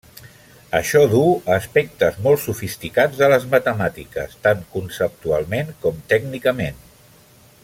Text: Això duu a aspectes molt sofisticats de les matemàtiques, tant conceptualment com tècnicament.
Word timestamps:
Això 0.77 1.01
duu 1.11 1.27
a 1.33 1.53
aspectes 1.57 2.17
molt 2.29 2.41
sofisticats 2.45 3.21
de 3.21 3.29
les 3.35 3.47
matemàtiques, 3.53 4.35
tant 4.47 4.67
conceptualment 4.75 5.73
com 5.85 6.05
tècnicament. 6.15 6.87